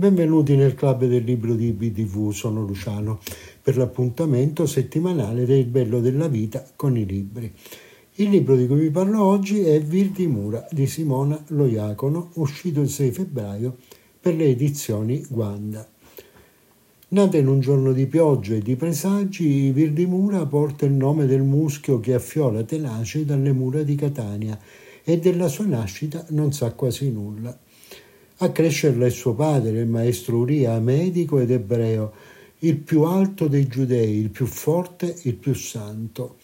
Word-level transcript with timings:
Benvenuti 0.00 0.54
nel 0.54 0.76
club 0.76 1.06
del 1.06 1.24
libro 1.24 1.56
di 1.56 1.72
BTV, 1.72 2.30
sono 2.30 2.64
Luciano, 2.64 3.18
per 3.60 3.76
l'appuntamento 3.76 4.64
settimanale 4.64 5.44
del 5.44 5.64
bello 5.64 5.98
della 5.98 6.28
vita 6.28 6.64
con 6.76 6.96
i 6.96 7.04
libri. 7.04 7.52
Il 8.14 8.30
libro 8.30 8.54
di 8.54 8.68
cui 8.68 8.78
vi 8.78 8.90
parlo 8.90 9.24
oggi 9.24 9.58
è 9.62 9.80
Vir 9.80 10.10
di 10.10 10.28
Mura 10.28 10.64
di 10.70 10.86
Simona 10.86 11.42
Loiacono, 11.48 12.30
uscito 12.34 12.80
il 12.80 12.88
6 12.88 13.10
febbraio 13.10 13.76
per 14.20 14.36
le 14.36 14.44
edizioni 14.44 15.26
Guanda. 15.28 15.84
Nata 17.08 17.36
in 17.36 17.48
un 17.48 17.58
giorno 17.58 17.92
di 17.92 18.06
pioggia 18.06 18.54
e 18.54 18.60
di 18.60 18.76
presagi, 18.76 19.72
Vir 19.72 19.90
di 19.90 20.06
Mura 20.06 20.46
porta 20.46 20.86
il 20.86 20.92
nome 20.92 21.26
del 21.26 21.42
muschio 21.42 21.98
che 21.98 22.14
affiola 22.14 22.62
tenace 22.62 23.24
dalle 23.24 23.50
mura 23.50 23.82
di 23.82 23.96
Catania 23.96 24.56
e 25.02 25.18
della 25.18 25.48
sua 25.48 25.66
nascita 25.66 26.24
non 26.28 26.52
sa 26.52 26.70
quasi 26.70 27.10
nulla. 27.10 27.66
A 28.40 28.52
crescerla 28.52 29.04
è 29.04 29.10
suo 29.10 29.34
padre, 29.34 29.80
il 29.80 29.88
maestro 29.88 30.36
Uria, 30.36 30.78
medico 30.78 31.40
ed 31.40 31.50
ebreo, 31.50 32.12
il 32.60 32.76
più 32.76 33.02
alto 33.02 33.48
dei 33.48 33.66
giudei, 33.66 34.16
il 34.16 34.30
più 34.30 34.46
forte, 34.46 35.12
il 35.22 35.34
più 35.34 35.54
santo. 35.54 36.36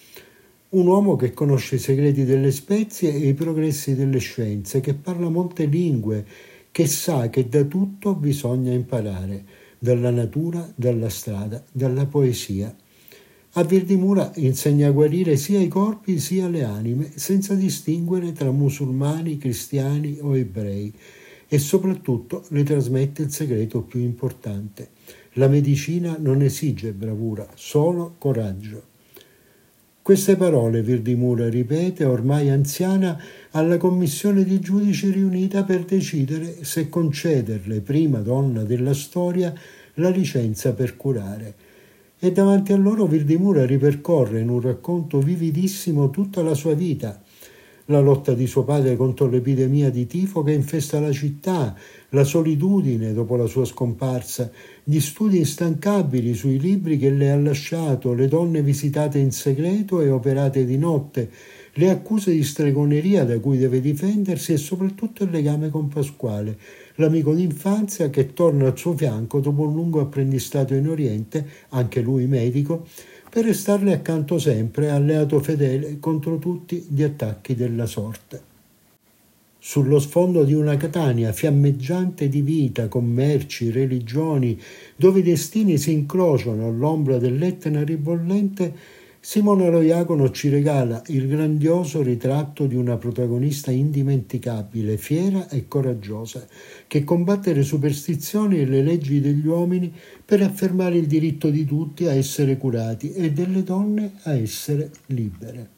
Un 0.71 0.89
uomo 0.89 1.15
che 1.15 1.33
conosce 1.33 1.77
i 1.77 1.79
segreti 1.79 2.25
delle 2.25 2.51
spezie 2.51 3.15
e 3.15 3.29
i 3.29 3.35
progressi 3.35 3.95
delle 3.95 4.19
scienze, 4.19 4.81
che 4.81 4.95
parla 4.95 5.29
molte 5.29 5.67
lingue, 5.67 6.27
che 6.73 6.89
sa 6.89 7.29
che 7.31 7.49
da 7.49 7.63
tutto 7.63 8.15
bisogna 8.17 8.73
imparare, 8.73 9.45
dalla 9.79 10.11
natura, 10.11 10.69
dalla 10.75 11.09
strada, 11.09 11.63
dalla 11.71 12.07
poesia. 12.07 12.75
A 13.53 13.63
Virdimura 13.63 14.33
insegna 14.35 14.89
a 14.89 14.91
guarire 14.91 15.37
sia 15.37 15.61
i 15.61 15.69
corpi 15.69 16.19
sia 16.19 16.49
le 16.49 16.65
anime, 16.65 17.13
senza 17.15 17.55
distinguere 17.55 18.33
tra 18.33 18.51
musulmani, 18.51 19.39
cristiani 19.39 20.19
o 20.21 20.37
ebrei 20.37 20.93
e 21.49 21.59
soprattutto 21.59 22.45
le 22.49 22.63
trasmette 22.63 23.23
il 23.23 23.31
segreto 23.31 23.83
più 23.83 24.01
importante. 24.01 24.89
La 25.35 25.49
medicina 25.49 26.17
non 26.19 26.43
esige 26.43 26.93
bravura, 26.93 27.47
solo 27.55 28.15
coraggio. 28.19 28.93
Queste 30.05 30.37
parole 30.37 30.83
Virdimura 30.83 31.49
ripete, 31.49 32.05
ormai 32.05 32.51
anziana, 32.51 33.19
alla 33.53 33.79
commissione 33.79 34.45
di 34.45 34.61
giudici 34.61 35.11
riunita 35.11 35.65
per 35.65 35.85
decidere 35.87 36.63
se 36.63 36.91
concederle, 36.91 37.81
prima 37.81 38.19
donna 38.19 38.65
della 38.65 38.93
storia, 38.93 39.55
la 39.95 40.11
licenza 40.11 40.75
per 40.75 40.97
curare. 40.97 41.55
E 42.19 42.33
davanti 42.33 42.75
a 42.75 42.77
loro 42.77 43.07
Virdimura 43.07 43.65
ripercorre 43.65 44.41
in 44.41 44.51
un 44.51 44.61
racconto 44.61 45.21
vividissimo 45.21 46.11
tutta 46.11 46.43
la 46.43 46.55
sua 46.55 46.75
vita, 46.75 47.23
la 47.87 48.01
lotta 48.01 48.33
di 48.33 48.47
suo 48.47 48.65
padre 48.65 48.97
contro 48.97 49.29
l'epidemia 49.29 49.91
di 49.91 50.07
tifo 50.07 50.43
che 50.43 50.53
infesta 50.53 51.01
la 51.01 51.13
città, 51.13 51.75
la 52.11 52.25
solitudine 52.25 53.13
dopo 53.13 53.37
la 53.37 53.47
sua 53.47 53.67
scomparsa, 53.67 54.51
gli 54.83 55.01
studi 55.01 55.39
instancabili 55.39 56.35
sui 56.35 56.59
libri 56.59 56.97
che 56.97 57.11
le 57.11 57.31
ha 57.31 57.37
lasciato, 57.37 58.15
le 58.15 58.27
donne 58.27 58.63
visitate 58.63 59.19
in 59.19 59.33
segreto 59.33 60.01
e 60.01 60.09
operate 60.09 60.65
di 60.65 60.79
notte, 60.79 61.31
le 61.75 61.91
accuse 61.91 62.33
di 62.33 62.43
stregoneria 62.43 63.25
da 63.25 63.39
cui 63.41 63.59
deve 63.59 63.81
difendersi 63.81 64.53
e 64.53 64.57
soprattutto 64.57 65.25
il 65.25 65.31
legame 65.31 65.69
con 65.71 65.89
Pasquale, 65.89 66.57
l'amico 66.97 67.35
d'infanzia 67.35 68.11
che 68.11 68.33
torna 68.33 68.69
al 68.69 68.79
suo 68.79 68.97
fianco 68.97 69.41
dopo 69.41 69.63
un 69.63 69.75
lungo 69.75 70.01
apprendistato 70.01 70.75
in 70.75 70.89
Oriente, 70.89 71.45
anche 71.71 72.01
lui 72.01 72.27
medico, 72.27 72.87
per 73.35 73.47
restarle 73.47 73.93
accanto 73.93 74.39
sempre, 74.39 74.91
alleato 74.91 75.41
fedele 75.41 75.99
contro 75.99 76.39
tutti 76.39 76.87
gli 76.89 77.03
attacchi 77.03 77.57
della 77.57 77.85
sorte. 77.85 78.41
Sullo 79.59 79.99
sfondo 79.99 80.45
di 80.45 80.55
una 80.55 80.77
Catania 80.77 81.33
fiammeggiante 81.33 82.29
di 82.29 82.43
vita, 82.43 82.87
commerci, 82.87 83.73
religioni, 83.73 84.57
dove 84.95 85.19
i 85.19 85.25
destini 85.25 85.79
si 85.79 85.91
incrociano 85.91 86.69
all'ombra 86.69 87.19
dell'Etna 87.19 87.83
ribollente, 87.83 88.73
Simone 89.27 89.71
Loiacono 89.71 90.31
ci 90.33 90.51
regala 90.51 91.03
il 91.07 91.27
grandioso 91.27 92.03
ritratto 92.03 92.67
di 92.67 92.75
una 92.75 92.99
protagonista 92.99 93.71
indimenticabile, 93.71 94.99
fiera 94.99 95.49
e 95.49 95.67
coraggiosa, 95.67 96.47
che 96.87 97.05
combatte 97.05 97.55
le 97.55 97.63
superstizioni 97.63 98.59
e 98.59 98.67
le 98.67 98.83
leggi 98.83 99.23
degli 99.23 99.47
uomini 99.47 99.91
per 100.23 100.43
affermare 100.43 100.99
il 100.99 101.07
diritto 101.07 101.49
di 101.49 101.65
tutti 101.65 102.07
a 102.07 102.13
essere 102.13 102.59
curati 102.59 103.15
e 103.15 103.33
delle 103.33 103.63
donne 103.63 104.13
a 104.25 104.35
essere 104.35 104.91
libere. 105.07 105.71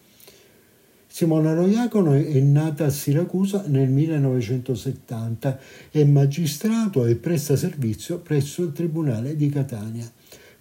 Simona 1.06 1.54
Loiacono 1.54 2.14
è 2.14 2.40
nata 2.40 2.86
a 2.86 2.90
Siracusa 2.90 3.62
nel 3.68 3.88
1970, 3.88 5.58
è 5.92 6.02
magistrato 6.02 7.06
e 7.06 7.14
presta 7.14 7.54
servizio 7.54 8.18
presso 8.18 8.64
il 8.64 8.72
Tribunale 8.72 9.36
di 9.36 9.48
Catania 9.50 10.10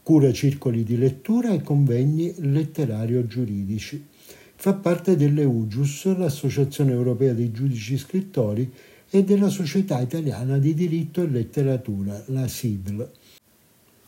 cura 0.05 0.31
circoli 0.31 0.83
di 0.83 0.99
lettura 0.99 1.51
e 1.51 1.63
convegni 1.63 2.31
letterario-giuridici. 2.37 4.05
Fa 4.53 4.75
parte 4.75 5.15
delle 5.15 5.43
UGIUS, 5.43 6.15
l'Associazione 6.15 6.91
Europea 6.91 7.33
dei 7.33 7.51
Giudici 7.51 7.97
Scrittori, 7.97 8.71
e 9.09 9.23
della 9.23 9.49
Società 9.49 9.99
Italiana 10.01 10.59
di 10.59 10.75
Diritto 10.75 11.23
e 11.23 11.27
Letteratura, 11.27 12.21
la 12.27 12.47
SIDL. 12.47 13.09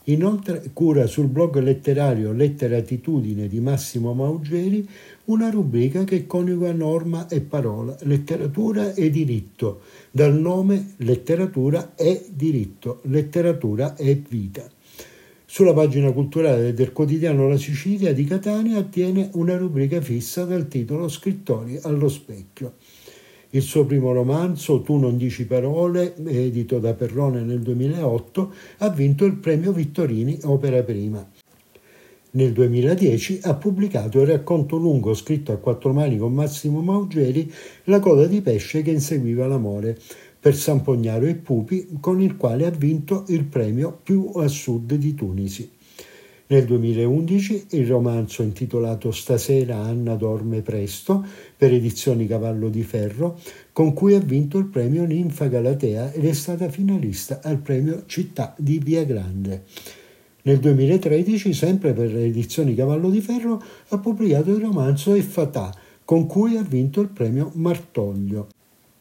Inoltre 0.04 0.70
cura 0.72 1.08
sul 1.08 1.26
blog 1.26 1.58
letterario 1.58 2.30
Letteratitudine 2.30 3.48
di 3.48 3.58
Massimo 3.58 4.14
Maugeri 4.14 4.88
una 5.24 5.50
rubrica 5.50 6.04
che 6.04 6.28
coniuga 6.28 6.72
norma 6.72 7.26
e 7.26 7.40
parola, 7.40 7.96
letteratura 8.02 8.94
e 8.94 9.10
diritto, 9.10 9.80
dal 10.12 10.38
nome 10.38 10.94
Letteratura 10.98 11.96
è 11.96 12.24
diritto, 12.30 13.00
letteratura 13.06 13.96
è 13.96 14.16
vita. 14.16 14.76
Sulla 15.50 15.72
pagina 15.72 16.12
culturale 16.12 16.74
del 16.74 16.92
quotidiano 16.92 17.48
La 17.48 17.56
Sicilia 17.56 18.12
di 18.12 18.24
Catania 18.24 18.82
tiene 18.82 19.30
una 19.32 19.56
rubrica 19.56 19.98
fissa 20.02 20.44
dal 20.44 20.68
titolo 20.68 21.08
Scrittori 21.08 21.78
allo 21.84 22.10
specchio. 22.10 22.74
Il 23.50 23.62
suo 23.62 23.86
primo 23.86 24.12
romanzo, 24.12 24.82
Tu 24.82 24.96
non 24.96 25.16
dici 25.16 25.46
parole, 25.46 26.14
edito 26.26 26.78
da 26.78 26.92
Perrone 26.92 27.40
nel 27.40 27.60
2008, 27.60 28.52
ha 28.76 28.90
vinto 28.90 29.24
il 29.24 29.36
premio 29.36 29.72
Vittorini 29.72 30.38
Opera 30.42 30.82
Prima. 30.82 31.26
Nel 32.30 32.52
2010 32.52 33.40
ha 33.44 33.54
pubblicato 33.54 34.20
il 34.20 34.26
racconto 34.26 34.76
lungo 34.76 35.14
scritto 35.14 35.52
a 35.52 35.56
quattro 35.56 35.94
mani 35.94 36.18
con 36.18 36.34
Massimo 36.34 36.82
Maugeri, 36.82 37.50
La 37.84 38.00
coda 38.00 38.26
di 38.26 38.42
pesce 38.42 38.82
che 38.82 38.90
inseguiva 38.90 39.46
l'amore, 39.46 39.98
per 40.48 40.56
San 40.56 40.80
Pognaro 40.80 41.26
e 41.26 41.34
Pupi, 41.34 41.98
con 42.00 42.22
il 42.22 42.38
quale 42.38 42.64
ha 42.64 42.70
vinto 42.70 43.24
il 43.28 43.44
premio 43.44 44.00
più 44.02 44.30
a 44.36 44.48
sud 44.48 44.94
di 44.94 45.14
Tunisi. 45.14 45.70
Nel 46.46 46.64
2011 46.64 47.66
il 47.72 47.86
romanzo 47.86 48.42
intitolato 48.42 49.10
Stasera 49.10 49.76
Anna 49.76 50.14
dorme 50.14 50.62
presto 50.62 51.22
per 51.54 51.74
edizioni 51.74 52.26
Cavallo 52.26 52.70
di 52.70 52.82
Ferro, 52.82 53.38
con 53.74 53.92
cui 53.92 54.14
ha 54.14 54.20
vinto 54.20 54.56
il 54.56 54.64
premio 54.68 55.04
Ninfa 55.04 55.48
Galatea 55.48 56.12
ed 56.12 56.24
è 56.24 56.32
stata 56.32 56.70
finalista 56.70 57.40
al 57.42 57.58
premio 57.58 58.04
Città 58.06 58.54
di 58.56 58.78
Via 58.78 59.04
Grande. 59.04 59.64
Nel 60.44 60.60
2013, 60.60 61.52
sempre 61.52 61.92
per 61.92 62.16
edizioni 62.16 62.74
Cavallo 62.74 63.10
di 63.10 63.20
Ferro, 63.20 63.62
ha 63.88 63.98
pubblicato 63.98 64.48
il 64.48 64.62
romanzo 64.62 65.12
E 65.12 65.20
Fatà, 65.20 65.74
con 66.06 66.24
cui 66.24 66.56
ha 66.56 66.62
vinto 66.62 67.02
il 67.02 67.08
premio 67.08 67.50
Martoglio. 67.52 68.48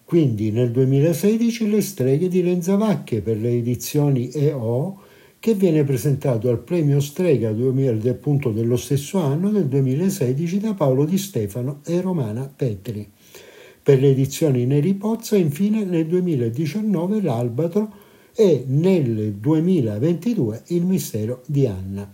Quindi 0.08 0.52
nel 0.52 0.72
2016 0.72 1.70
le 1.70 1.82
streghe 1.82 2.30
di 2.30 2.42
Lenzavacche 2.42 3.20
per 3.20 3.36
le 3.36 3.50
edizioni 3.50 4.32
EO 4.32 5.02
che 5.38 5.54
viene 5.54 5.84
presentato 5.84 6.48
al 6.48 6.60
premio 6.60 7.02
Strega 7.02 7.52
2000 7.52 8.10
appunto 8.10 8.52
dello 8.52 8.78
stesso 8.78 9.18
anno 9.18 9.50
del 9.50 9.66
2016 9.66 10.60
da 10.60 10.74
Paolo 10.76 11.04
Di 11.04 11.18
Stefano 11.18 11.82
e 11.86 12.00
Romana 12.00 12.48
Petri. 12.48 13.06
Per 13.84 14.00
le 14.00 14.12
edizioni 14.12 14.66
Neri 14.66 14.94
Pozza 14.94 15.36
infine 15.36 15.84
nel 15.84 16.08
2019 16.08 17.22
l'Albatro 17.22 17.94
e 18.34 18.64
nel 18.66 19.34
2022 19.34 20.64
il 20.68 20.86
Mistero 20.86 21.44
di 21.48 21.68
Anna 21.68 22.10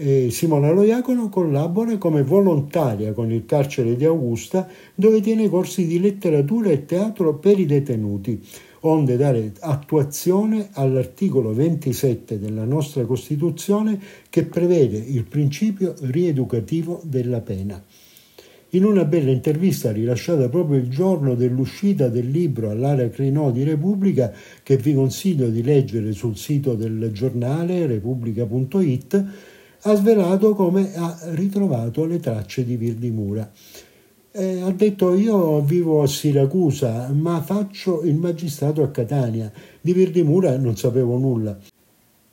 eh, 0.00 0.30
Simona 0.30 0.70
Loiacono 0.70 1.28
collabora 1.28 1.98
come 1.98 2.22
volontaria 2.22 3.12
con 3.12 3.32
il 3.32 3.44
carcere 3.44 3.96
di 3.96 4.04
Augusta 4.04 4.68
dove 4.94 5.20
tiene 5.20 5.48
corsi 5.48 5.86
di 5.86 5.98
letteratura 5.98 6.70
e 6.70 6.84
teatro 6.84 7.34
per 7.34 7.58
i 7.58 7.66
detenuti, 7.66 8.40
onde 8.80 9.16
dare 9.16 9.52
attuazione 9.58 10.68
all'articolo 10.72 11.52
27 11.52 12.38
della 12.38 12.64
nostra 12.64 13.04
Costituzione 13.04 13.98
che 14.30 14.44
prevede 14.44 14.98
il 14.98 15.24
principio 15.24 15.94
rieducativo 16.02 17.00
della 17.02 17.40
pena. 17.40 17.82
In 18.72 18.84
una 18.84 19.04
bella 19.04 19.30
intervista 19.30 19.90
rilasciata 19.90 20.48
proprio 20.48 20.78
il 20.78 20.88
giorno 20.88 21.34
dell'uscita 21.34 22.08
del 22.08 22.30
libro 22.30 22.68
all'area 22.70 23.08
Crinò 23.08 23.50
di 23.50 23.64
Repubblica, 23.64 24.30
che 24.62 24.76
vi 24.76 24.92
consiglio 24.94 25.48
di 25.48 25.62
leggere 25.62 26.12
sul 26.12 26.36
sito 26.36 26.74
del 26.74 27.10
giornale 27.12 27.86
repubblica.it, 27.86 29.24
ha 29.82 29.94
svelato 29.94 30.54
come 30.54 30.94
ha 30.94 31.16
ritrovato 31.30 32.04
le 32.04 32.18
tracce 32.18 32.64
di 32.64 32.76
Virdimura. 32.76 33.50
Eh, 34.30 34.60
ha 34.60 34.70
detto 34.70 35.14
io 35.14 35.60
vivo 35.62 36.02
a 36.02 36.06
Siracusa 36.06 37.10
ma 37.12 37.40
faccio 37.40 38.02
il 38.02 38.16
magistrato 38.16 38.82
a 38.82 38.90
Catania. 38.90 39.50
Di 39.80 39.92
Virdimura 39.92 40.56
non 40.56 40.76
sapevo 40.76 41.16
nulla. 41.16 41.58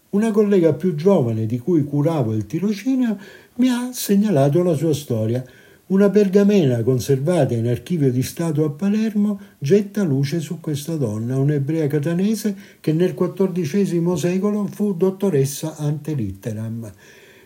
Una 0.09 0.31
collega 0.31 0.74
più 0.74 0.95
giovane 0.95 1.45
di 1.45 1.59
cui 1.59 1.83
curavo 1.83 2.33
il 2.33 2.45
tirocinio 2.45 3.18
mi 3.56 3.69
ha 3.69 3.89
segnalato 3.91 4.63
la 4.63 4.74
sua 4.74 4.94
storia. 4.94 5.44
Una 5.88 6.09
pergamena 6.09 6.81
conservata 6.81 7.53
in 7.53 7.68
archivio 7.68 8.12
di 8.12 8.24
Stato 8.24 8.65
a 8.65 8.71
Palermo 8.71 9.39
getta 9.59 10.03
luce 10.03 10.39
su 10.39 10.59
questa 10.59 10.95
donna, 10.95 11.38
un'ebrea 11.38 11.86
catanese 11.88 12.56
che 12.80 12.91
nel 12.91 13.13
XIV 13.13 14.13
secolo 14.13 14.65
fu 14.65 14.95
dottoressa 14.95 15.75
ante 15.75 16.13
litteram. 16.13 16.91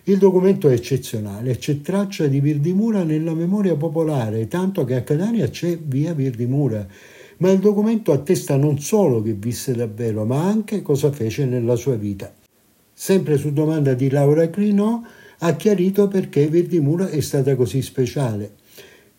Il 0.09 0.17
documento 0.17 0.67
è 0.67 0.73
eccezionale, 0.73 1.57
c'è 1.57 1.81
traccia 1.81 2.25
di 2.25 2.39
Virdimura 2.39 3.03
nella 3.03 3.35
memoria 3.35 3.75
popolare, 3.75 4.47
tanto 4.47 4.83
che 4.83 4.95
a 4.95 5.03
Catania 5.03 5.47
c'è 5.50 5.77
via 5.77 6.15
Virdimura. 6.15 6.83
Ma 7.38 7.51
il 7.51 7.59
documento 7.59 8.11
attesta 8.11 8.57
non 8.57 8.79
solo 8.79 9.21
che 9.21 9.33
visse 9.33 9.75
davvero, 9.75 10.25
ma 10.25 10.44
anche 10.44 10.81
cosa 10.81 11.11
fece 11.11 11.45
nella 11.45 11.75
sua 11.75 11.94
vita. 11.94 12.33
Sempre 12.91 13.38
su 13.38 13.53
domanda 13.53 13.94
di 13.94 14.09
Laura 14.09 14.50
Crinò, 14.50 15.00
ha 15.38 15.56
chiarito 15.56 16.07
perché 16.07 16.47
Virdimura 16.47 17.09
è 17.09 17.19
stata 17.19 17.56
così 17.56 17.83
speciale. 17.83 18.53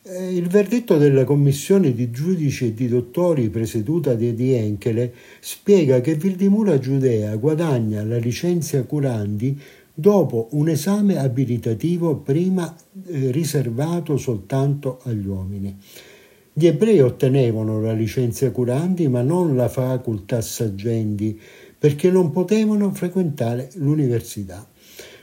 Eh, 0.03 0.35
il 0.35 0.49
verdetto 0.49 0.97
della 0.97 1.23
commissione 1.23 1.93
di 1.93 2.11
giudici 2.11 2.67
e 2.67 2.75
di 2.75 2.89
dottori 2.89 3.49
presieduta 3.49 4.15
da 4.15 4.25
Edi 4.25 4.55
Enkele 4.55 5.13
spiega 5.39 6.01
che 6.01 6.15
Virdimura 6.15 6.81
Giudea 6.81 7.37
guadagna 7.37 8.03
la 8.03 8.17
licenza 8.17 8.83
curandi 8.83 9.61
dopo 10.01 10.49
un 10.53 10.71
esame 10.71 11.19
abilitativo 11.19 12.17
prima 12.17 12.75
eh, 13.07 13.31
riservato 13.31 14.17
soltanto 14.17 15.01
agli 15.05 15.27
uomini. 15.27 15.77
Gli 16.53 16.67
ebrei 16.67 17.01
ottenevano 17.01 17.81
la 17.81 17.93
licenza 17.93 18.51
curandi 18.51 19.09
ma 19.09 19.21
non 19.21 19.55
la 19.55 19.69
facultà 19.69 20.41
saggendi 20.41 21.39
perché 21.79 22.11
non 22.11 22.31
potevano 22.31 22.93
frequentare 22.93 23.71
l'università. 23.75 24.67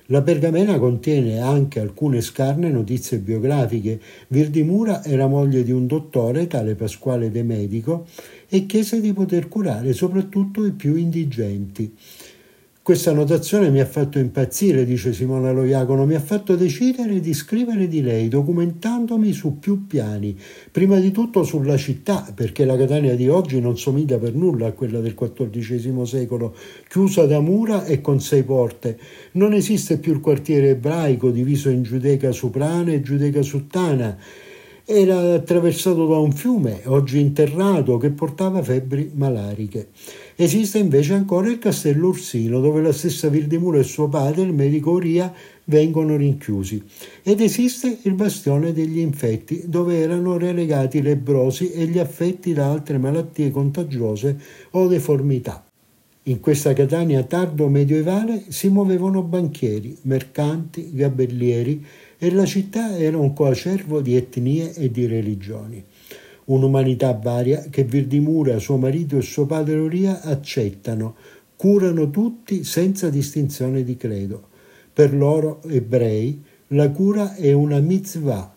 La 0.09 0.21
pergamena 0.21 0.79
contiene 0.79 1.41
anche 1.41 1.81
alcune 1.81 2.21
scarne 2.21 2.69
notizie 2.69 3.17
biografiche. 3.17 3.99
Virdimura 4.29 5.03
era 5.03 5.27
moglie 5.27 5.63
di 5.63 5.71
un 5.71 5.85
dottore, 5.85 6.47
tale 6.47 6.75
Pasquale 6.75 7.29
De 7.29 7.43
Medico, 7.43 8.07
e 8.47 8.65
chiese 8.65 9.01
di 9.01 9.11
poter 9.11 9.49
curare 9.49 9.91
soprattutto 9.91 10.65
i 10.65 10.71
più 10.71 10.95
indigenti. 10.95 11.93
Questa 12.87 13.11
notazione 13.11 13.69
mi 13.69 13.81
ha 13.81 13.85
fatto 13.85 14.17
impazzire, 14.17 14.85
dice 14.85 15.11
Simona 15.11 15.51
Loiacono, 15.51 16.05
mi 16.05 16.15
ha 16.15 16.21
fatto 16.21 16.55
decidere 16.55 17.19
di 17.19 17.33
scrivere 17.33 17.89
di 17.89 18.01
lei, 18.01 18.29
documentandomi 18.29 19.33
su 19.33 19.59
più 19.59 19.87
piani. 19.87 20.33
Prima 20.71 20.97
di 20.97 21.11
tutto 21.11 21.43
sulla 21.43 21.75
città, 21.75 22.31
perché 22.33 22.63
la 22.63 22.77
Catania 22.77 23.13
di 23.17 23.27
oggi 23.27 23.59
non 23.59 23.77
somiglia 23.77 24.17
per 24.17 24.35
nulla 24.35 24.67
a 24.67 24.71
quella 24.71 25.01
del 25.01 25.15
XIV 25.15 26.03
secolo, 26.03 26.55
chiusa 26.87 27.25
da 27.25 27.41
mura 27.41 27.83
e 27.83 27.99
con 27.99 28.21
sei 28.21 28.43
porte. 28.43 28.97
Non 29.33 29.51
esiste 29.51 29.97
più 29.97 30.13
il 30.13 30.21
quartiere 30.21 30.69
ebraico 30.69 31.29
diviso 31.29 31.67
in 31.67 31.83
Giudeca 31.83 32.31
Suprana 32.31 32.93
e 32.93 33.01
Giudeca 33.01 33.41
Suttana 33.41 34.17
era 34.89 35.33
attraversato 35.33 36.07
da 36.07 36.17
un 36.17 36.31
fiume, 36.31 36.83
oggi 36.85 37.19
interrato, 37.19 37.97
che 37.97 38.09
portava 38.11 38.63
febbri 38.63 39.11
malariche. 39.15 39.89
Esiste 40.39 40.77
invece 40.77 41.15
ancora 41.15 41.49
il 41.49 41.57
castello 41.57 42.09
Ursino, 42.09 42.59
dove 42.59 42.79
la 42.79 42.91
stessa 42.91 43.27
Vildemura 43.27 43.79
e 43.79 43.83
suo 43.83 44.07
padre, 44.07 44.43
il 44.43 44.53
medico 44.53 44.91
Oria, 44.91 45.33
vengono 45.63 46.15
rinchiusi. 46.15 46.83
Ed 47.23 47.41
esiste 47.41 47.97
il 48.03 48.13
bastione 48.13 48.71
degli 48.71 48.99
infetti, 48.99 49.63
dove 49.65 49.97
erano 49.97 50.37
relegati 50.37 50.97
i 50.97 51.01
lebrosi 51.01 51.71
e 51.71 51.87
gli 51.87 51.97
affetti 51.97 52.53
da 52.53 52.69
altre 52.69 52.99
malattie 52.99 53.49
contagiose 53.49 54.39
o 54.71 54.85
deformità. 54.85 55.65
In 56.25 56.39
questa 56.39 56.73
Catania 56.73 57.23
tardo 57.23 57.67
medievale 57.67 58.43
si 58.49 58.67
muovevano 58.67 59.23
banchieri, 59.23 59.97
mercanti, 60.03 60.91
gabellieri 60.93 61.83
e 62.15 62.31
la 62.31 62.45
città 62.45 62.95
era 62.95 63.17
un 63.17 63.33
coacervo 63.33 64.01
di 64.01 64.15
etnie 64.15 64.71
e 64.75 64.91
di 64.91 65.07
religioni. 65.07 65.83
Un'umanità 66.47 67.11
varia 67.11 67.65
che 67.69 67.83
Virdimura, 67.83 68.57
suo 68.59 68.77
marito 68.77 69.17
e 69.17 69.21
suo 69.21 69.45
padre 69.45 69.77
Oria 69.77 70.21
accettano, 70.21 71.15
curano 71.57 72.09
tutti 72.09 72.63
senza 72.63 73.09
distinzione 73.09 73.83
di 73.83 73.97
credo. 73.97 74.47
Per 74.93 75.13
loro 75.13 75.61
ebrei 75.67 76.41
la 76.67 76.89
cura 76.89 77.35
è 77.35 77.51
una 77.51 77.79
mitzvah, 77.79 78.55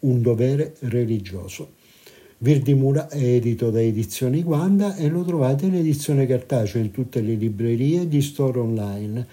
un 0.00 0.22
dovere 0.22 0.76
religioso. 0.80 1.72
Virdimura 2.38 3.08
è 3.08 3.20
edito 3.20 3.70
da 3.70 3.80
Edizioni 3.80 4.44
Guanda 4.44 4.94
e 4.94 5.08
lo 5.08 5.24
trovate 5.24 5.66
in 5.66 5.74
edizione 5.74 6.24
cartacea 6.24 6.80
in 6.80 6.92
tutte 6.92 7.20
le 7.20 7.34
librerie 7.34 8.06
di 8.06 8.22
store 8.22 8.60
online 8.60 9.26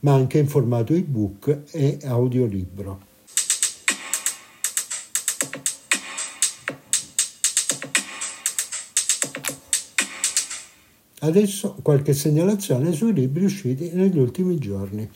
ma 0.00 0.14
anche 0.14 0.38
in 0.38 0.46
formato 0.46 0.94
ebook 0.94 1.62
e 1.72 1.98
audiolibro. 2.04 3.10
Adesso 11.24 11.76
qualche 11.82 12.14
segnalazione 12.14 12.90
sui 12.90 13.12
libri 13.12 13.44
usciti 13.44 13.90
negli 13.92 14.18
ultimi 14.18 14.58
giorni. 14.58 15.08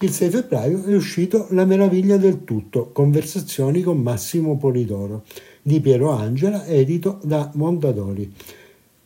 Il 0.00 0.10
6 0.10 0.28
febbraio 0.28 0.82
è 0.82 0.94
uscito 0.94 1.46
La 1.50 1.64
meraviglia 1.64 2.16
del 2.16 2.42
tutto, 2.42 2.90
conversazioni 2.90 3.80
con 3.82 3.98
Massimo 3.98 4.56
Polidoro, 4.56 5.22
di 5.62 5.80
Piero 5.80 6.10
Angela, 6.10 6.66
edito 6.66 7.20
da 7.22 7.48
Mondadori. 7.54 8.32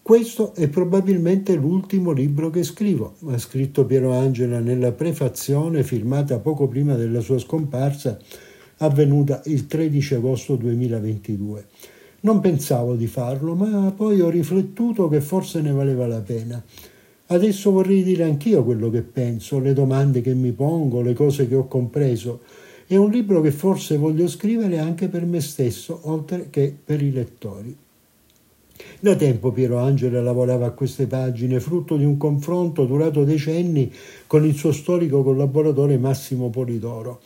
Questo 0.01 0.55
è 0.55 0.67
probabilmente 0.69 1.55
l'ultimo 1.57 2.11
libro 2.11 2.49
che 2.49 2.63
scrivo, 2.63 3.17
ha 3.27 3.37
scritto 3.37 3.85
Piero 3.85 4.13
Angela 4.13 4.61
nella 4.61 4.93
prefazione 4.93 5.83
firmata 5.83 6.39
poco 6.39 6.67
prima 6.69 6.95
della 6.95 7.21
sua 7.21 7.39
scomparsa, 7.39 8.19
avvenuta 8.79 9.43
il 9.45 9.67
13 9.67 10.15
agosto 10.15 10.57
2022. 10.57 11.67
Non 12.23 12.41
pensavo 12.41 12.97
di 12.97 13.07
farlo, 13.07 13.55
ma 13.55 13.93
poi 13.97 14.21
ho 14.21 14.29
riflettuto 14.29 15.09
che 15.09 15.21
forse 15.21 15.63
ne 15.63 15.73
valeva 15.73 16.07
la 16.07 16.21
pena. 16.21 16.63
Adesso 17.27 17.71
vorrei 17.71 18.03
dire 18.03 18.25
anch'io 18.25 18.63
quello 18.65 18.91
che 18.91 19.03
penso, 19.03 19.59
le 19.59 19.73
domande 19.73 20.21
che 20.21 20.35
mi 20.35 20.53
pongo, 20.53 21.01
le 21.01 21.15
cose 21.15 21.49
che 21.49 21.55
ho 21.55 21.67
compreso. 21.67 22.41
È 22.87 22.97
un 22.97 23.11
libro 23.11 23.41
che 23.41 23.53
forse 23.53 23.97
voglio 23.97 24.27
scrivere 24.27 24.79
anche 24.79 25.09
per 25.09 25.25
me 25.25 25.41
stesso, 25.41 26.01
oltre 26.03 26.49
che 26.51 26.77
per 26.85 27.01
i 27.01 27.13
lettori. 27.13 27.75
Da 28.99 29.15
tempo 29.15 29.53
Piero 29.53 29.79
Angela 29.79 30.21
lavorava 30.21 30.67
a 30.67 30.73
queste 30.73 31.07
pagine, 31.07 31.61
frutto 31.61 31.97
di 31.97 32.05
un 32.05 32.17
confronto 32.17 32.85
durato 32.85 33.25
decenni 33.25 33.91
con 34.27 34.45
il 34.45 34.55
suo 34.55 34.73
storico 34.73 35.23
collaboratore 35.23 35.97
Massimo 35.97 36.51
Polidoro. 36.51 37.21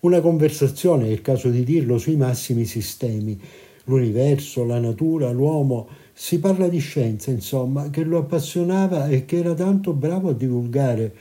Una 0.00 0.20
conversazione, 0.20 1.06
è 1.06 1.10
il 1.10 1.22
caso 1.22 1.50
di 1.50 1.64
dirlo, 1.64 1.98
sui 1.98 2.16
massimi 2.16 2.64
sistemi, 2.64 3.38
l'universo, 3.84 4.64
la 4.64 4.78
natura, 4.78 5.30
l'uomo. 5.30 5.88
Si 6.12 6.38
parla 6.38 6.68
di 6.68 6.78
scienza, 6.78 7.30
insomma, 7.30 7.90
che 7.90 8.04
lo 8.04 8.18
appassionava 8.18 9.08
e 9.08 9.24
che 9.24 9.38
era 9.38 9.54
tanto 9.54 9.92
bravo 9.92 10.30
a 10.30 10.34
divulgare. 10.34 11.12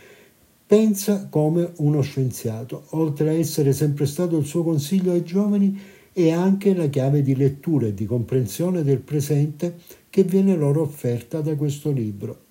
Pensa 0.65 1.27
come 1.29 1.71
uno 1.77 2.01
scienziato, 2.01 2.83
oltre 2.91 3.29
a 3.29 3.33
essere 3.33 3.73
sempre 3.73 4.05
stato 4.05 4.37
il 4.37 4.45
suo 4.45 4.63
consiglio 4.63 5.11
ai 5.11 5.23
giovani, 5.23 5.79
e 6.13 6.31
anche 6.31 6.75
la 6.75 6.87
chiave 6.87 7.23
di 7.23 7.35
lettura 7.35 7.87
e 7.87 7.93
di 7.93 8.05
comprensione 8.05 8.83
del 8.83 8.99
presente 8.99 9.77
che 10.09 10.23
viene 10.23 10.55
loro 10.55 10.81
offerta 10.81 11.41
da 11.41 11.55
questo 11.55 11.89
libro. 11.89 12.41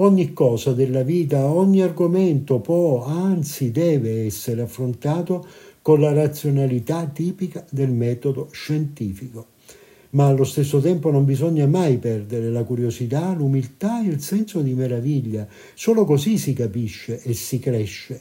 Ogni 0.00 0.32
cosa 0.32 0.72
della 0.74 1.02
vita, 1.02 1.50
ogni 1.50 1.80
argomento 1.80 2.60
può, 2.60 3.04
anzi 3.04 3.72
deve 3.72 4.26
essere 4.26 4.60
affrontato 4.60 5.44
con 5.88 6.00
la 6.00 6.12
razionalità 6.12 7.06
tipica 7.06 7.64
del 7.70 7.90
metodo 7.90 8.50
scientifico. 8.52 9.46
Ma 10.10 10.26
allo 10.26 10.44
stesso 10.44 10.80
tempo 10.80 11.10
non 11.10 11.24
bisogna 11.24 11.66
mai 11.66 11.96
perdere 11.96 12.50
la 12.50 12.62
curiosità, 12.62 13.32
l'umiltà 13.32 14.04
e 14.04 14.08
il 14.08 14.20
senso 14.20 14.60
di 14.60 14.74
meraviglia. 14.74 15.48
Solo 15.72 16.04
così 16.04 16.36
si 16.36 16.52
capisce 16.52 17.22
e 17.22 17.32
si 17.32 17.58
cresce. 17.58 18.20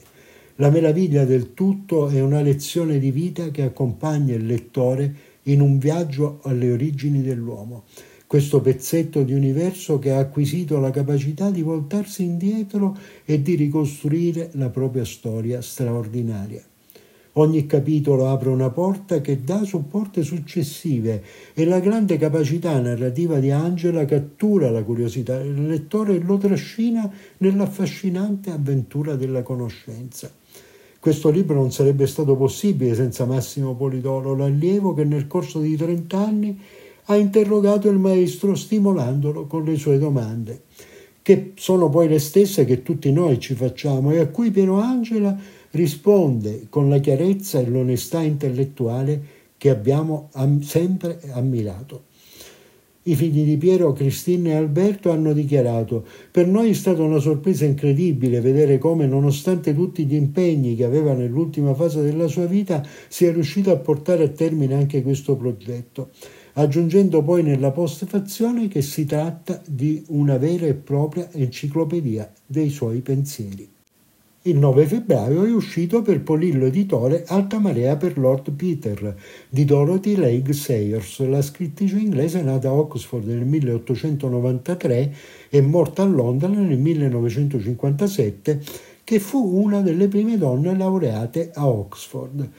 La 0.55 0.69
meraviglia 0.69 1.25
del 1.25 1.53
tutto 1.53 2.07
è 2.07 2.21
una 2.21 2.39
lezione 2.39 2.99
di 2.99 3.11
vita 3.11 3.51
che 3.51 3.63
accompagna 3.63 4.33
il 4.33 4.45
lettore 4.45 5.13
in 5.43 5.59
un 5.59 5.77
viaggio 5.77 6.39
alle 6.43 6.71
origini 6.71 7.21
dell'uomo. 7.21 7.83
Questo 8.27 8.61
pezzetto 8.61 9.23
di 9.23 9.33
universo 9.33 9.99
che 9.99 10.11
ha 10.11 10.19
acquisito 10.19 10.79
la 10.79 10.91
capacità 10.91 11.51
di 11.51 11.63
voltarsi 11.63 12.23
indietro 12.23 12.97
e 13.25 13.41
di 13.41 13.55
ricostruire 13.55 14.51
la 14.53 14.69
propria 14.69 15.03
storia 15.03 15.61
straordinaria. 15.61 16.63
Ogni 17.39 17.67
capitolo 17.67 18.29
apre 18.29 18.49
una 18.49 18.71
porta 18.71 19.21
che 19.21 19.43
dà 19.43 19.63
su 19.63 19.87
porte 19.87 20.23
successive 20.23 21.21
e 21.53 21.65
la 21.65 21.79
grande 21.79 22.17
capacità 22.17 22.79
narrativa 22.79 23.37
di 23.37 23.51
Angela 23.51 24.05
cattura 24.05 24.71
la 24.71 24.81
curiosità 24.81 25.37
del 25.37 25.67
lettore 25.67 26.15
e 26.15 26.19
lo 26.19 26.37
trascina 26.37 27.07
nell'affascinante 27.37 28.49
avventura 28.49 29.15
della 29.15 29.43
conoscenza. 29.43 30.31
Questo 30.99 31.29
libro 31.29 31.53
non 31.57 31.71
sarebbe 31.71 32.07
stato 32.07 32.35
possibile 32.35 32.95
senza 32.95 33.25
Massimo 33.25 33.75
Polidoro, 33.75 34.35
l'allievo 34.35 34.95
che 34.95 35.03
nel 35.03 35.27
corso 35.27 35.59
di 35.59 35.75
30 35.75 36.17
anni 36.17 36.59
ha 37.05 37.15
interrogato 37.15 37.87
il 37.87 37.99
maestro 37.99 38.55
stimolandolo 38.55 39.45
con 39.45 39.63
le 39.63 39.75
sue 39.75 39.99
domande, 39.99 40.63
che 41.27 41.51
sono 41.55 41.89
poi 41.89 42.07
le 42.07 42.19
stesse 42.19 42.63
che 42.63 42.83
tutti 42.83 43.11
noi 43.11 43.37
ci 43.37 43.53
facciamo 43.53 44.13
e 44.13 44.19
a 44.19 44.27
cui 44.27 44.49
Piero 44.49 44.79
Angela 44.79 45.37
risponde 45.71 46.67
con 46.69 46.87
la 46.87 46.99
chiarezza 46.99 47.59
e 47.59 47.67
l'onestà 47.67 48.21
intellettuale 48.21 49.21
che 49.57 49.69
abbiamo 49.69 50.29
sempre 50.61 51.19
ammirato. 51.33 52.03
I 53.03 53.15
figli 53.15 53.43
di 53.43 53.57
Piero, 53.57 53.91
Cristina 53.91 54.51
e 54.51 54.55
Alberto 54.55 55.11
hanno 55.11 55.33
dichiarato 55.33 56.05
per 56.31 56.47
noi 56.47 56.69
è 56.69 56.73
stata 56.73 57.01
una 57.01 57.19
sorpresa 57.19 57.65
incredibile 57.65 58.39
vedere 58.39 58.77
come, 58.77 59.05
nonostante 59.05 59.73
tutti 59.75 60.05
gli 60.05 60.15
impegni 60.15 60.77
che 60.77 60.85
aveva 60.85 61.11
nell'ultima 61.11 61.73
fase 61.73 62.01
della 62.01 62.27
sua 62.27 62.45
vita, 62.45 62.81
sia 63.09 63.33
riuscito 63.33 63.69
a 63.69 63.75
portare 63.75 64.23
a 64.23 64.29
termine 64.29 64.75
anche 64.75 65.01
questo 65.01 65.35
progetto, 65.35 66.11
aggiungendo 66.59 67.21
poi 67.21 67.43
nella 67.43 67.71
postfazione 67.71 68.67
che 68.67 68.81
si 68.81 69.05
tratta 69.05 69.61
di 69.65 70.03
una 70.07 70.37
vera 70.37 70.65
e 70.65 70.73
propria 70.73 71.29
enciclopedia 71.31 72.31
dei 72.45 72.69
suoi 72.69 73.01
pensieri. 73.01 73.69
Il 74.43 74.57
9 74.57 74.85
febbraio 74.85 75.45
è 75.45 75.51
uscito 75.51 76.01
per 76.01 76.21
Polillo 76.21 76.65
Editore 76.65 77.25
Alta 77.27 77.59
Marea 77.59 77.95
per 77.97 78.17
Lord 78.17 78.51
Peter 78.51 79.15
di 79.49 79.65
Dorothy 79.65 80.15
Lake 80.15 80.53
Sayers, 80.53 81.19
la 81.27 81.41
scrittrice 81.41 81.97
inglese 81.97 82.41
nata 82.41 82.69
a 82.69 82.73
Oxford 82.73 83.27
nel 83.27 83.45
1893 83.45 85.15
e 85.49 85.61
morta 85.61 86.01
a 86.01 86.05
Londra 86.05 86.47
nel 86.47 86.77
1957, 86.77 88.61
che 89.03 89.19
fu 89.19 89.59
una 89.61 89.81
delle 89.81 90.07
prime 90.07 90.37
donne 90.37 90.75
laureate 90.75 91.51
a 91.53 91.67
Oxford. 91.67 92.49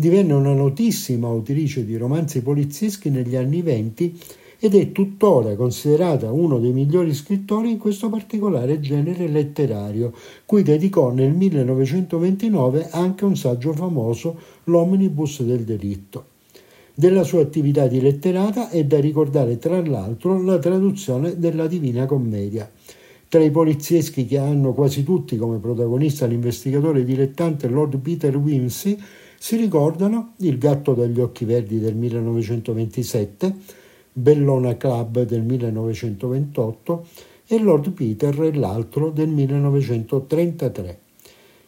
Divenne 0.00 0.32
una 0.32 0.52
notissima 0.52 1.26
autrice 1.26 1.84
di 1.84 1.96
romanzi 1.96 2.40
polizieschi 2.40 3.10
negli 3.10 3.34
anni 3.34 3.62
venti 3.62 4.16
ed 4.60 4.76
è 4.76 4.92
tuttora 4.92 5.56
considerata 5.56 6.30
uno 6.30 6.60
dei 6.60 6.70
migliori 6.70 7.12
scrittori 7.12 7.72
in 7.72 7.78
questo 7.78 8.08
particolare 8.08 8.78
genere 8.78 9.26
letterario, 9.26 10.12
cui 10.46 10.62
dedicò 10.62 11.10
nel 11.10 11.32
1929 11.32 12.90
anche 12.92 13.24
un 13.24 13.36
saggio 13.36 13.72
famoso, 13.72 14.38
L'Omnibus 14.66 15.42
del 15.42 15.64
delitto. 15.64 16.26
Della 16.94 17.24
sua 17.24 17.40
attività 17.40 17.88
di 17.88 18.00
letterata 18.00 18.70
è 18.70 18.84
da 18.84 19.00
ricordare 19.00 19.58
tra 19.58 19.84
l'altro 19.84 20.40
la 20.40 20.60
traduzione 20.60 21.40
della 21.40 21.66
Divina 21.66 22.06
Commedia. 22.06 22.70
Tra 23.28 23.42
i 23.42 23.50
polizieschi 23.50 24.26
che 24.26 24.38
hanno 24.38 24.74
quasi 24.74 25.02
tutti 25.02 25.36
come 25.36 25.58
protagonista 25.58 26.24
l'investigatore 26.24 27.02
dilettante 27.02 27.66
Lord 27.66 27.98
Peter 27.98 28.36
Wimsey 28.36 28.96
si 29.38 29.56
ricordano 29.56 30.34
Il 30.38 30.58
gatto 30.58 30.94
dagli 30.94 31.20
occhi 31.20 31.44
verdi 31.44 31.78
del 31.78 31.94
1927, 31.94 33.54
Bellona 34.12 34.76
Club 34.76 35.22
del 35.22 35.42
1928 35.42 37.06
e 37.46 37.58
Lord 37.60 37.90
Peter 37.92 38.42
e 38.42 38.52
l'altro 38.54 39.10
del 39.10 39.28
1933. 39.28 40.98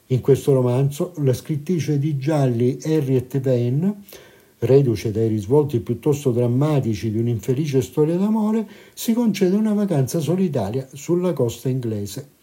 In 0.08 0.20
questo 0.20 0.52
romanzo 0.52 1.12
la 1.18 1.32
scrittrice 1.32 1.98
di 1.98 2.18
gialli 2.18 2.76
Harriet 2.82 3.40
Vane, 3.40 3.94
reduce 4.58 5.12
dai 5.12 5.28
risvolti 5.28 5.78
piuttosto 5.78 6.32
drammatici 6.32 7.10
di 7.10 7.18
un'infelice 7.18 7.80
storia 7.80 8.16
d'amore, 8.16 8.68
si 8.92 9.12
concede 9.12 9.54
una 9.54 9.72
vacanza 9.72 10.18
solitaria 10.18 10.86
sulla 10.92 11.32
costa 11.32 11.68
inglese. 11.68 12.38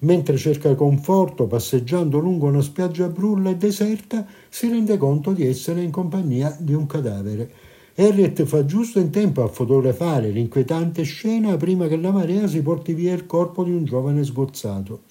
Mentre 0.00 0.36
cerca 0.36 0.74
conforto 0.74 1.46
passeggiando 1.46 2.18
lungo 2.18 2.46
una 2.46 2.62
spiaggia 2.62 3.08
brulla 3.08 3.50
e 3.50 3.56
deserta, 3.56 4.26
si 4.48 4.68
rende 4.68 4.96
conto 4.96 5.32
di 5.32 5.46
essere 5.46 5.82
in 5.82 5.90
compagnia 5.90 6.56
di 6.58 6.74
un 6.74 6.86
cadavere 6.86 7.68
Harriet 7.96 8.44
fa 8.44 8.64
giusto 8.64 8.98
in 8.98 9.10
tempo 9.10 9.42
a 9.42 9.48
fotografare 9.48 10.30
l'inquietante 10.30 11.02
scena 11.02 11.56
prima 11.58 11.86
che 11.86 11.96
la 11.96 12.10
marea 12.10 12.46
si 12.46 12.62
porti 12.62 12.94
via 12.94 13.12
il 13.12 13.26
corpo 13.26 13.62
di 13.62 13.72
un 13.72 13.84
giovane 13.84 14.24
sgozzato. 14.24 15.02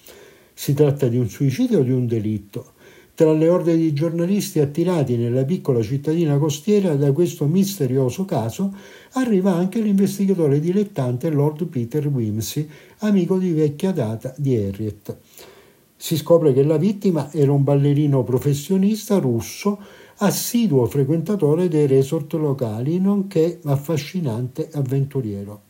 Si 0.53 0.73
tratta 0.73 1.07
di 1.07 1.17
un 1.17 1.29
suicidio 1.29 1.79
o 1.79 1.83
di 1.83 1.91
un 1.91 2.07
delitto? 2.07 2.73
Tra 3.13 3.31
le 3.33 3.47
orde 3.47 3.75
di 3.75 3.93
giornalisti 3.93 4.59
attirati 4.59 5.17
nella 5.17 5.43
piccola 5.43 5.83
cittadina 5.83 6.37
costiera 6.37 6.95
da 6.95 7.11
questo 7.11 7.45
misterioso 7.45 8.25
caso 8.25 8.73
arriva 9.13 9.53
anche 9.53 9.81
l'investigatore 9.81 10.59
dilettante 10.59 11.29
Lord 11.29 11.65
Peter 11.65 12.07
Wimsey, 12.07 12.67
amico 12.99 13.37
di 13.37 13.51
vecchia 13.51 13.91
data 13.91 14.33
di 14.37 14.55
Harriet. 14.55 15.17
Si 15.95 16.15
scopre 16.17 16.53
che 16.53 16.63
la 16.63 16.77
vittima 16.77 17.31
era 17.31 17.51
un 17.51 17.63
ballerino 17.63 18.23
professionista 18.23 19.19
russo 19.19 19.79
assiduo 20.17 20.85
frequentatore 20.85 21.67
dei 21.67 21.87
resort 21.87 22.33
locali, 22.33 22.99
nonché 22.99 23.59
affascinante 23.63 24.69
avventuriero. 24.73 25.61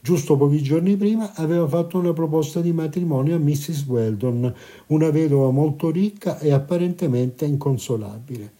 Giusto 0.00 0.36
pochi 0.36 0.60
giorni 0.60 0.96
prima 0.96 1.32
aveva 1.34 1.68
fatto 1.68 1.98
una 1.98 2.12
proposta 2.12 2.60
di 2.60 2.72
matrimonio 2.72 3.36
a 3.36 3.38
Mrs. 3.38 3.84
Weldon, 3.86 4.52
una 4.88 5.10
vedova 5.10 5.50
molto 5.50 5.90
ricca 5.90 6.40
e 6.40 6.52
apparentemente 6.52 7.44
inconsolabile. 7.44 8.52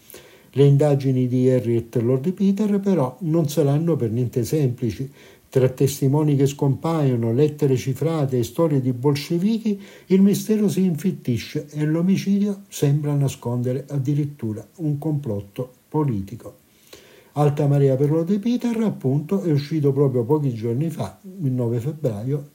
Le 0.53 0.65
indagini 0.65 1.27
di 1.27 1.51
Harriet 1.51 1.97
e 1.97 2.01
Lord 2.01 2.31
Peter 2.33 2.79
però 2.79 3.17
non 3.21 3.49
saranno 3.49 3.97
per 3.97 4.11
niente 4.11 4.45
semplici 4.45 5.11
tra 5.53 5.69
testimoni 5.69 6.35
che 6.35 6.47
scompaiono, 6.47 7.31
lettere 7.31 7.77
cifrate 7.77 8.39
e 8.39 8.43
storie 8.43 8.81
di 8.81 8.95
bolscevichi, 8.95 9.79
il 10.07 10.23
mistero 10.23 10.67
si 10.67 10.83
infittisce 10.83 11.67
e 11.73 11.85
l'omicidio 11.85 12.63
sembra 12.69 13.13
nascondere 13.13 13.85
addirittura 13.91 14.67
un 14.77 14.97
complotto 14.97 15.71
politico. 15.91 16.55
Alta 17.33 17.67
Maria 17.67 17.97
per 17.97 18.11
lo 18.11 18.23
De 18.23 18.39
Peter, 18.39 18.75
appunto, 18.79 19.43
è 19.43 19.53
uscito 19.53 19.93
proprio 19.93 20.25
pochi 20.25 20.55
giorni 20.55 20.89
fa, 20.89 21.19
il 21.43 21.53
9 21.53 21.81
febbraio, 21.81 22.49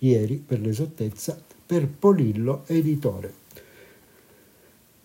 ieri 0.00 0.36
per 0.36 0.60
l'esattezza, 0.60 1.42
per 1.64 1.88
Polillo 1.88 2.64
Editore. 2.66 3.41